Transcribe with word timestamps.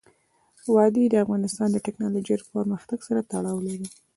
وادي 0.73 1.03
د 1.09 1.15
افغانستان 1.23 1.69
د 1.71 1.77
تکنالوژۍ 1.87 2.35
پرمختګ 2.55 2.99
سره 3.07 3.19
تړاو 3.31 3.57
لري. 3.67 3.87